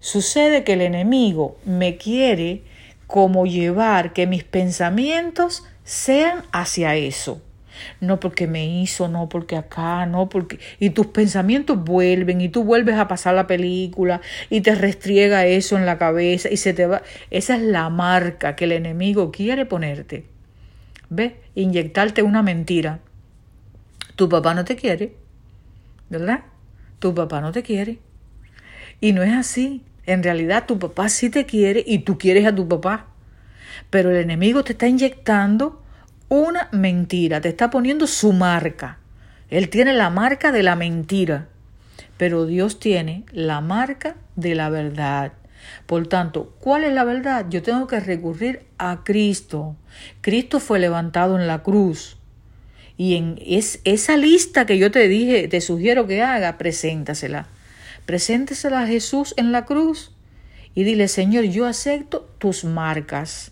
Sucede 0.00 0.64
que 0.64 0.72
el 0.72 0.80
enemigo 0.80 1.58
me 1.66 1.98
quiere 1.98 2.62
como 3.06 3.44
llevar 3.44 4.14
que 4.14 4.26
mis 4.26 4.44
pensamientos 4.44 5.64
sean 5.84 6.44
hacia 6.52 6.96
eso. 6.96 7.42
No 8.00 8.20
porque 8.20 8.46
me 8.46 8.66
hizo, 8.66 9.08
no 9.08 9.28
porque 9.28 9.56
acá, 9.56 10.06
no 10.06 10.28
porque... 10.28 10.58
Y 10.78 10.90
tus 10.90 11.06
pensamientos 11.06 11.82
vuelven 11.82 12.40
y 12.40 12.48
tú 12.48 12.64
vuelves 12.64 12.96
a 12.96 13.08
pasar 13.08 13.34
la 13.34 13.46
película 13.46 14.20
y 14.48 14.60
te 14.60 14.74
restriega 14.74 15.46
eso 15.46 15.76
en 15.76 15.86
la 15.86 15.98
cabeza 15.98 16.48
y 16.50 16.56
se 16.56 16.72
te 16.72 16.86
va... 16.86 17.02
Esa 17.30 17.56
es 17.56 17.62
la 17.62 17.88
marca 17.88 18.56
que 18.56 18.64
el 18.64 18.72
enemigo 18.72 19.30
quiere 19.30 19.66
ponerte. 19.66 20.26
¿Ves? 21.08 21.32
Inyectarte 21.54 22.22
una 22.22 22.42
mentira. 22.42 23.00
Tu 24.16 24.28
papá 24.28 24.54
no 24.54 24.64
te 24.64 24.76
quiere, 24.76 25.14
¿verdad? 26.08 26.40
Tu 26.98 27.14
papá 27.14 27.40
no 27.40 27.52
te 27.52 27.62
quiere. 27.62 27.98
Y 29.00 29.12
no 29.12 29.22
es 29.22 29.32
así. 29.32 29.82
En 30.06 30.22
realidad 30.22 30.66
tu 30.66 30.78
papá 30.78 31.08
sí 31.08 31.30
te 31.30 31.46
quiere 31.46 31.82
y 31.86 32.00
tú 32.00 32.18
quieres 32.18 32.46
a 32.46 32.54
tu 32.54 32.68
papá. 32.68 33.06
Pero 33.90 34.10
el 34.10 34.16
enemigo 34.16 34.62
te 34.62 34.72
está 34.72 34.86
inyectando 34.86 35.79
una 36.30 36.68
mentira, 36.70 37.40
te 37.40 37.50
está 37.50 37.70
poniendo 37.70 38.06
su 38.06 38.32
marca. 38.32 38.98
Él 39.50 39.68
tiene 39.68 39.92
la 39.92 40.10
marca 40.10 40.52
de 40.52 40.62
la 40.62 40.76
mentira, 40.76 41.48
pero 42.16 42.46
Dios 42.46 42.78
tiene 42.78 43.24
la 43.32 43.60
marca 43.60 44.14
de 44.36 44.54
la 44.54 44.70
verdad. 44.70 45.32
Por 45.86 46.06
tanto, 46.06 46.54
¿cuál 46.60 46.84
es 46.84 46.92
la 46.92 47.02
verdad? 47.02 47.46
Yo 47.50 47.62
tengo 47.62 47.88
que 47.88 47.98
recurrir 47.98 48.62
a 48.78 49.02
Cristo. 49.04 49.76
Cristo 50.20 50.60
fue 50.60 50.78
levantado 50.78 51.38
en 51.38 51.48
la 51.48 51.64
cruz. 51.64 52.16
Y 52.96 53.16
en 53.16 53.36
es, 53.44 53.80
esa 53.84 54.16
lista 54.16 54.66
que 54.66 54.78
yo 54.78 54.92
te 54.92 55.08
dije, 55.08 55.48
te 55.48 55.60
sugiero 55.60 56.06
que 56.06 56.22
haga, 56.22 56.58
preséntasela. 56.58 57.48
Preséntesela 58.06 58.82
a 58.82 58.86
Jesús 58.86 59.34
en 59.36 59.50
la 59.50 59.64
cruz 59.64 60.14
y 60.76 60.84
dile, 60.84 61.08
Señor, 61.08 61.44
yo 61.44 61.66
acepto 61.66 62.20
tus 62.38 62.64
marcas, 62.64 63.50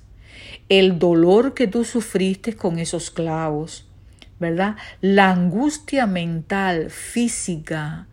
el 0.69 0.99
dolor 0.99 1.55
que 1.55 1.67
tú 1.67 1.85
sufriste 1.85 2.55
con 2.55 2.79
esos 2.79 3.11
clavos, 3.11 3.87
¿verdad? 4.39 4.77
La 5.01 5.31
angustia 5.31 6.07
mental, 6.07 6.91
física, 6.91 8.07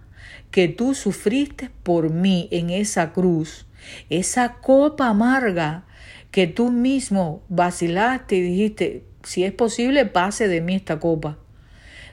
que 0.52 0.68
tú 0.68 0.96
sufriste 0.96 1.70
por 1.84 2.12
mí 2.12 2.48
en 2.52 2.70
esa 2.70 3.12
cruz, 3.12 3.66
esa 4.10 4.54
copa 4.54 5.10
amarga 5.10 5.86
que 6.32 6.48
tú 6.48 6.72
mismo 6.72 7.44
vacilaste 7.50 8.38
y 8.38 8.42
dijiste, 8.42 9.04
si 9.24 9.44
es 9.44 9.52
posible, 9.52 10.06
pase 10.06 10.48
de 10.48 10.62
mí 10.62 10.76
esta 10.76 11.00
copa. 11.00 11.38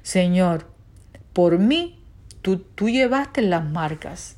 Señor, 0.03 0.67
por 1.33 1.59
mí 1.59 2.01
tú, 2.41 2.59
tú 2.59 2.89
llevaste 2.89 3.43
las 3.43 3.65
marcas, 3.65 4.37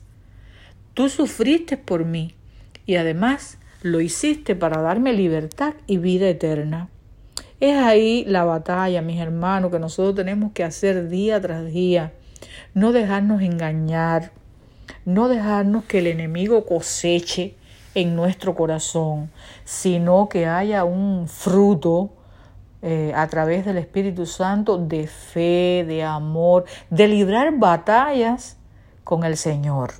tú 0.93 1.09
sufriste 1.09 1.77
por 1.77 2.05
mí 2.05 2.35
y 2.87 2.97
además 2.97 3.59
lo 3.85 4.01
hiciste 4.01 4.57
para 4.57 4.81
darme 4.81 5.13
libertad 5.13 5.75
y 5.87 5.99
vida 5.99 6.27
eterna. 6.27 6.89
Es 7.61 7.77
ahí 7.77 8.25
la 8.27 8.45
batalla, 8.45 9.03
mis 9.03 9.21
hermanos, 9.21 9.71
que 9.71 9.79
nosotros 9.79 10.15
tenemos 10.15 10.53
que 10.53 10.65
hacer 10.65 11.11
día 11.11 11.39
tras 11.43 11.67
día. 11.67 12.15
No 12.73 12.93
dejarnos 12.93 13.43
engañar, 13.43 14.33
no 15.05 15.29
dejarnos 15.29 15.85
que 15.85 15.99
el 15.99 16.07
enemigo 16.07 16.65
coseche 16.65 17.57
en 17.95 18.17
nuestro 18.17 18.55
corazón, 18.55 19.31
sino 19.67 20.31
que 20.31 20.47
haya 20.47 20.85
un 20.85 21.29
fruto 21.29 22.09
eh, 22.81 23.13
a 23.15 23.27
través 23.27 23.67
del 23.67 23.77
Espíritu 23.77 24.25
Santo 24.25 24.79
de 24.79 25.07
fe, 25.09 25.85
de 25.87 26.03
amor, 26.03 26.65
de 26.89 27.07
librar 27.07 27.59
batallas 27.59 28.57
con 29.05 29.25
el 29.25 29.37
Señor. 29.37 29.93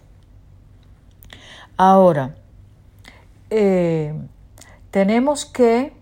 Ahora, 1.77 2.35
eh, 3.57 4.13
tenemos 4.91 5.47
que 5.47 5.93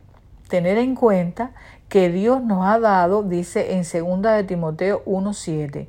tener 0.49 0.79
en 0.79 0.95
cuenta 0.95 1.53
que 1.91 2.09
Dios 2.09 2.43
nos 2.43 2.67
ha 2.67 2.79
dado, 2.79 3.23
dice 3.23 3.75
en 3.75 3.83
2 3.83 4.23
de 4.23 4.45
Timoteo 4.45 5.05
1.7, 5.05 5.89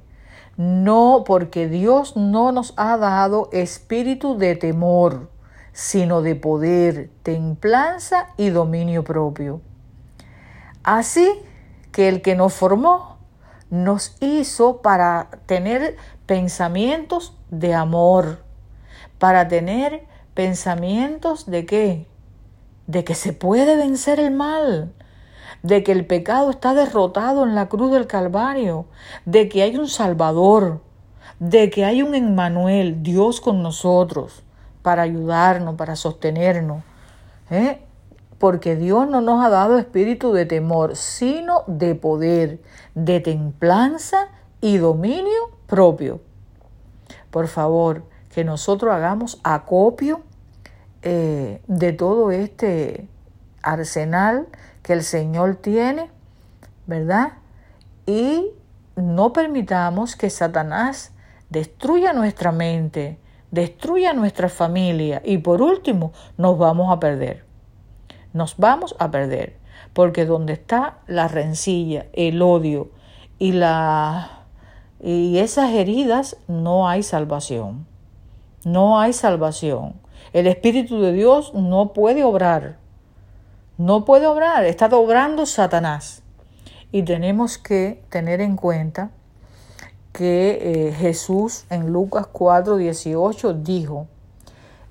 no 0.58 1.24
porque 1.25 1.70
Dios 1.70 2.17
no 2.17 2.51
nos 2.51 2.74
ha 2.75 2.98
dado 2.98 3.48
espíritu 3.53 4.38
de 4.38 4.58
temor, 4.58 5.32
sino 5.72 6.22
de 6.22 6.36
poder, 6.36 7.10
templanza 7.24 8.27
y 8.36 8.50
dominio 8.50 9.05
propio. 9.05 9.62
Así 10.84 11.32
que 11.93 12.10
el 12.10 12.22
que 12.22 12.36
nos 12.36 12.53
formó 12.53 13.20
nos 13.70 14.17
hizo 14.20 14.82
para 14.82 15.29
tener 15.46 15.96
pensamientos 16.25 17.38
de 17.50 17.74
amor, 17.74 18.43
para 19.17 19.48
tener 19.48 20.12
pensamientos 20.33 21.45
de 21.45 21.65
qué? 21.65 22.07
de 22.87 23.03
que 23.03 23.15
se 23.15 23.33
puede 23.33 23.75
vencer 23.75 24.19
el 24.19 24.31
mal, 24.31 24.93
de 25.61 25.83
que 25.83 25.91
el 25.91 26.05
pecado 26.05 26.49
está 26.49 26.73
derrotado 26.73 27.43
en 27.43 27.55
la 27.55 27.69
cruz 27.69 27.91
del 27.91 28.07
Calvario, 28.07 28.85
de 29.25 29.47
que 29.47 29.63
hay 29.63 29.77
un 29.77 29.87
Salvador, 29.87 30.81
de 31.39 31.69
que 31.69 31.85
hay 31.85 32.01
un 32.01 32.15
Emmanuel, 32.15 33.01
Dios 33.01 33.39
con 33.39 33.63
nosotros, 33.63 34.43
para 34.81 35.03
ayudarnos, 35.03 35.75
para 35.75 35.95
sostenernos. 35.95 36.83
¿eh? 37.49 37.79
Porque 38.37 38.75
Dios 38.75 39.07
no 39.07 39.21
nos 39.21 39.43
ha 39.43 39.49
dado 39.49 39.77
espíritu 39.77 40.33
de 40.33 40.45
temor, 40.45 40.97
sino 40.97 41.63
de 41.67 41.95
poder, 41.95 42.61
de 42.93 43.21
templanza 43.21 44.27
y 44.59 44.77
dominio 44.77 45.51
propio. 45.67 46.19
Por 47.31 47.47
favor, 47.47 48.03
que 48.33 48.43
nosotros 48.43 48.93
hagamos 48.93 49.39
acopio 49.43 50.21
eh, 51.01 51.61
de 51.67 51.93
todo 51.93 52.31
este 52.31 53.07
arsenal 53.61 54.47
que 54.81 54.93
el 54.93 55.03
Señor 55.03 55.55
tiene, 55.55 56.09
¿verdad? 56.87 57.33
Y 58.05 58.51
no 58.95 59.33
permitamos 59.33 60.15
que 60.15 60.29
Satanás 60.29 61.13
destruya 61.49 62.13
nuestra 62.13 62.51
mente, 62.51 63.19
destruya 63.51 64.13
nuestra 64.13 64.49
familia 64.49 65.21
y 65.23 65.37
por 65.37 65.61
último 65.61 66.11
nos 66.37 66.57
vamos 66.57 66.91
a 66.91 66.99
perder. 66.99 67.45
Nos 68.33 68.57
vamos 68.57 68.95
a 68.97 69.11
perder, 69.11 69.57
porque 69.93 70.25
donde 70.25 70.53
está 70.53 70.98
la 71.05 71.27
rencilla, 71.27 72.07
el 72.13 72.41
odio 72.41 72.89
y 73.37 73.51
la 73.51 74.39
y 75.00 75.37
esas 75.39 75.72
heridas 75.72 76.37
no 76.48 76.87
hay 76.87 77.03
salvación. 77.03 77.93
No 78.63 78.99
hay 78.99 79.13
salvación. 79.13 79.95
El 80.31 80.47
Espíritu 80.47 81.01
de 81.01 81.11
Dios 81.11 81.53
no 81.53 81.93
puede 81.93 82.23
obrar. 82.23 82.77
No 83.77 84.05
puede 84.05 84.27
obrar. 84.27 84.65
Está 84.65 84.87
obrando 84.87 85.45
Satanás. 85.45 86.23
Y 86.91 87.03
tenemos 87.03 87.57
que 87.57 88.03
tener 88.09 88.39
en 88.39 88.55
cuenta 88.55 89.11
que 90.13 90.59
eh, 90.61 90.93
Jesús 90.93 91.65
en 91.69 91.91
Lucas 91.91 92.27
4, 92.31 92.77
18 92.77 93.53
dijo, 93.55 94.07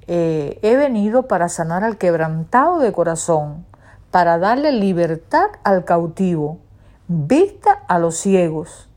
eh, 0.09 0.59
he 0.63 0.77
venido 0.77 1.29
para 1.29 1.49
sanar 1.49 1.85
al 1.85 1.97
quebrantado 1.97 2.81
de 2.81 2.93
corazón, 2.93 3.65
para 4.11 4.37
darle 4.39 4.73
libertad 4.73 5.47
al 5.63 5.85
cautivo, 5.85 6.59
vista 7.07 7.85
a 7.87 8.01
los 8.01 8.17
ciegos, 8.17 8.89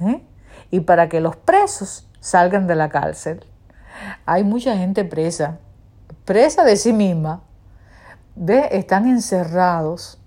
¿eh? 0.00 0.22
y 0.70 0.80
para 0.80 1.08
que 1.08 1.20
los 1.20 1.36
presos 1.36 2.08
salgan 2.18 2.66
de 2.66 2.74
la 2.74 2.88
cárcel. 2.88 3.46
Hay 4.26 4.44
mucha 4.44 4.76
gente 4.76 5.04
presa 5.04 5.58
presa 6.24 6.64
de 6.64 6.76
sí 6.76 6.92
misma, 6.92 7.42
ve, 8.36 8.68
están 8.72 9.06
encerrados 9.06 10.18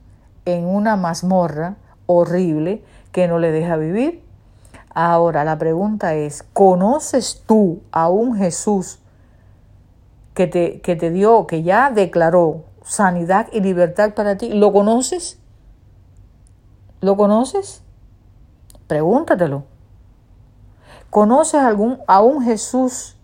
en 0.45 0.65
una 0.65 0.95
mazmorra 0.95 1.75
horrible 2.05 2.83
que 3.11 3.27
no 3.27 3.39
le 3.39 3.51
deja 3.51 3.77
vivir. 3.77 4.23
Ahora 4.93 5.43
la 5.43 5.57
pregunta 5.57 6.13
es, 6.13 6.43
¿conoces 6.53 7.43
tú 7.45 7.81
a 7.91 8.09
un 8.09 8.35
Jesús 8.35 8.99
que 10.33 10.47
te, 10.47 10.81
que 10.81 10.95
te 10.95 11.09
dio, 11.09 11.47
que 11.47 11.63
ya 11.63 11.91
declaró 11.91 12.63
sanidad 12.83 13.47
y 13.51 13.61
libertad 13.61 14.13
para 14.13 14.38
ti? 14.38 14.49
¿Lo 14.49 14.71
conoces? 14.71 15.39
¿Lo 17.01 17.17
conoces? 17.17 17.81
Pregúntatelo. 18.88 19.63
¿Conoces 21.09 21.61
algún, 21.61 21.99
a 22.07 22.21
un 22.21 22.43
Jesús 22.43 23.14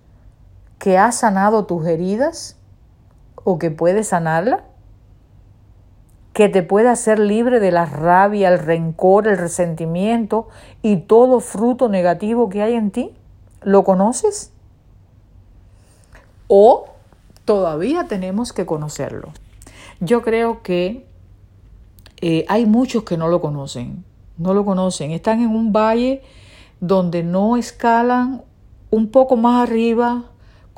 que 0.82 0.98
ha 0.98 1.12
sanado 1.12 1.65
tus 1.65 1.86
heridas? 1.86 2.58
o 3.44 3.58
que 3.58 3.72
puede 3.72 4.04
sanarla, 4.04 4.63
que 6.34 6.48
te 6.50 6.63
puede 6.63 6.89
hacer 6.89 7.20
libre 7.20 7.60
de 7.60 7.72
la 7.72 7.86
rabia, 7.86 8.50
el 8.50 8.60
rencor, 8.60 9.28
el 9.28 9.38
resentimiento 9.38 10.48
y 10.82 10.98
todo 10.98 11.39
fruto 11.39 11.89
negativo 11.89 12.50
que 12.50 12.62
hay 12.62 12.76
en 12.76 12.91
ti. 12.91 13.12
¿Lo 13.62 13.84
conoces? 13.84 14.54
¿O 16.48 16.86
todavía 17.46 18.08
tenemos 18.08 18.54
que 18.54 18.65
conocerlo? 18.65 19.30
Yo 20.00 20.22
creo 20.22 20.63
que 20.63 21.06
eh, 22.22 22.46
hay 22.48 22.65
muchos 22.65 23.04
que 23.04 23.17
no 23.17 23.28
lo 23.28 23.41
conocen, 23.41 24.06
no 24.38 24.54
lo 24.54 24.63
conocen, 24.63 25.12
están 25.12 25.41
en 25.41 25.50
un 25.50 25.74
valle 25.74 26.22
donde 26.80 27.24
no 27.24 27.58
escalan 27.58 28.44
un 28.89 29.10
poco 29.10 29.36
más 29.36 29.67
arriba 29.67 30.31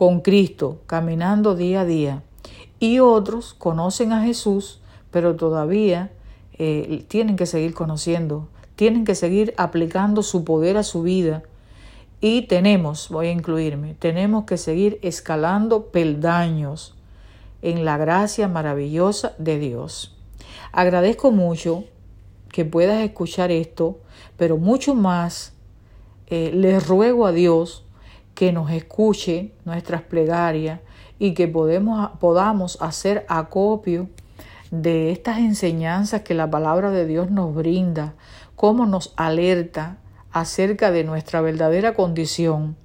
con 0.04 0.20
Cristo, 0.20 0.82
caminando 0.86 1.56
día 1.56 1.80
a 1.80 1.86
día 1.86 2.24
y 2.78 3.00
otros 3.00 3.54
conocen 3.54 4.12
a 4.12 4.22
Jesús, 4.22 4.82
pero 5.12 5.38
todavía 5.38 6.12
eh, 6.58 7.06
tienen 7.08 7.38
que 7.38 7.46
seguir 7.46 7.74
conociendo, 7.74 8.50
tienen 8.76 9.06
que 9.06 9.16
seguir 9.16 9.54
aplicando 9.56 10.22
su 10.22 10.44
poder 10.44 10.76
a 10.76 10.84
su 10.84 11.04
vida. 11.04 11.44
Y 12.20 12.48
tenemos, 12.48 13.08
voy 13.08 13.28
a 13.28 13.32
incluirme, 13.32 13.94
tenemos 13.94 14.44
que 14.44 14.58
seguir 14.58 15.00
escalando 15.04 15.86
peldaños 15.86 16.96
en 17.62 17.86
la 17.86 17.96
gracia 17.96 18.50
maravillosa 18.50 19.36
de 19.38 19.58
Dios. 19.58 20.18
Agradezco 20.74 21.32
mucho 21.32 21.86
que 22.52 22.66
puedas 22.66 23.02
escuchar 23.04 23.52
esto, 23.52 24.00
pero 24.36 24.58
mucho 24.58 24.96
más 24.96 25.54
eh, 26.28 26.52
les 26.54 26.86
ruego 26.86 27.26
a 27.26 27.32
Dios 27.32 27.86
que 28.36 28.52
nos 28.52 28.72
escuche 28.72 29.52
nuestras 29.66 30.02
plegarias, 30.02 30.80
y 31.20 31.34
que 31.34 31.48
podamos 31.48 32.82
hacer 32.82 33.26
acopio 33.30 34.10
de 34.72 35.12
estas 35.12 35.38
enseñanzas 35.38 36.22
que 36.24 36.34
la 36.34 36.50
palabra 36.50 36.92
de 36.92 37.06
Dios 37.06 37.32
nos 37.32 37.56
brinda, 37.56 38.16
cómo 38.58 38.86
nos 38.86 39.14
alerta 39.16 40.00
acerca 40.32 40.92
de 40.92 41.06
nuestra 41.06 41.40
verdadera 41.40 41.94
condición, 41.94 42.76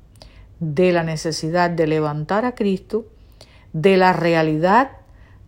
de 0.61 0.93
la 0.93 1.03
necesidad 1.03 1.71
de 1.71 1.89
levantar 1.89 2.45
a 2.45 2.55
Cristo, 2.55 3.07
de 3.73 3.97
la 3.97 4.13
realidad 4.13 4.93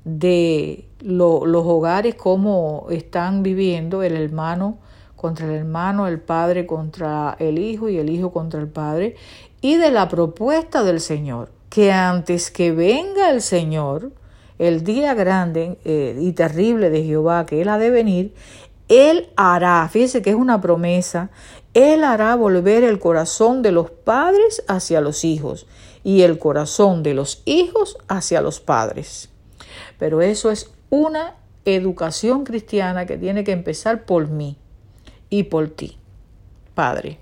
de 0.05 0.89
los 1.01 1.67
hogares, 1.67 2.15
cómo 2.17 2.87
están 2.91 3.45
viviendo 3.45 4.03
el 4.03 4.17
hermano 4.17 4.79
contra 5.15 5.47
el 5.47 5.53
hermano, 5.53 6.09
el 6.09 6.19
padre 6.19 6.67
contra 6.67 7.37
el 7.39 7.59
hijo 7.59 7.89
y 7.89 7.99
el 7.99 8.09
hijo 8.09 8.33
contra 8.33 8.59
el 8.59 8.69
padre, 8.69 9.17
y 9.61 9.77
de 9.77 9.91
la 9.91 10.09
propuesta 10.09 10.83
del 10.83 11.01
Señor 11.01 11.51
que 11.71 11.93
antes 11.93 12.51
que 12.51 12.73
venga 12.73 13.31
el 13.31 13.41
Señor, 13.41 14.11
el 14.59 14.83
día 14.85 15.15
grande 15.15 15.79
eh, 15.85 16.19
y 16.21 16.33
terrible 16.33 16.91
de 16.91 17.05
Jehová 17.05 17.47
que 17.47 17.63
Él 17.63 17.69
ha 17.69 17.79
de 17.79 17.91
venir, 17.91 18.35
Él 18.89 19.31
hará, 19.37 19.89
fíjese 19.89 20.21
que 20.21 20.31
es 20.31 20.37
una 20.37 20.61
promesa, 20.61 21.31
Él 21.73 22.03
hará 22.03 22.35
volver 22.35 22.83
el 22.83 22.99
corazón 22.99 23.63
de 23.63 23.73
los 23.73 23.91
padres 23.91 24.65
hacia 24.67 25.01
los 25.01 25.25
hijos 25.25 25.67
y 26.03 26.23
el 26.23 26.39
corazón 26.39 27.03
de 27.03 27.15
los 27.15 27.43
hijos 27.45 27.99
hacia 28.09 28.43
los 28.43 28.61
padres. 28.61 29.31
Pero 29.99 30.21
eso 30.21 30.51
es 30.51 30.73
una 30.91 31.37
educación 31.65 32.45
cristiana 32.45 33.07
que 33.07 33.17
tiene 33.17 33.45
que 33.45 33.53
empezar 33.53 34.05
por 34.05 34.29
mí 34.29 34.57
y 35.29 35.45
por 35.45 35.69
ti, 35.69 35.99
Padre. 36.75 37.19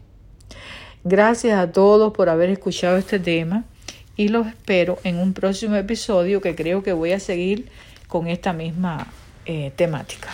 Gracias 1.04 1.58
a 1.58 1.72
todos 1.72 2.12
por 2.12 2.28
haber 2.28 2.50
escuchado 2.50 2.96
este 2.96 3.18
tema 3.18 3.64
y 4.16 4.28
los 4.28 4.46
espero 4.46 4.98
en 5.04 5.18
un 5.18 5.32
próximo 5.32 5.76
episodio 5.76 6.40
que 6.40 6.54
creo 6.54 6.82
que 6.82 6.92
voy 6.92 7.12
a 7.12 7.20
seguir 7.20 7.68
con 8.08 8.26
esta 8.26 8.52
misma 8.52 9.06
eh, 9.46 9.72
temática. 9.76 10.28